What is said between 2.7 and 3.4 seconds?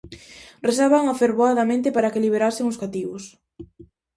os cativos.